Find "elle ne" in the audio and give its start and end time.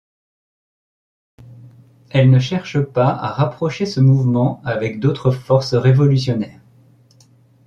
2.09-2.39